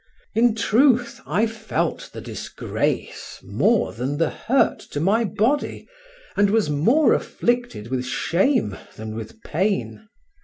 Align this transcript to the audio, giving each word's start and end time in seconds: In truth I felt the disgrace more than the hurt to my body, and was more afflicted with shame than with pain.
In 0.33 0.55
truth 0.55 1.21
I 1.27 1.45
felt 1.45 2.09
the 2.11 2.21
disgrace 2.21 3.39
more 3.43 3.93
than 3.93 4.17
the 4.17 4.31
hurt 4.31 4.79
to 4.89 4.99
my 4.99 5.23
body, 5.23 5.87
and 6.35 6.49
was 6.49 6.71
more 6.71 7.13
afflicted 7.13 7.89
with 7.91 8.03
shame 8.07 8.75
than 8.95 9.13
with 9.13 9.43
pain. 9.43 10.07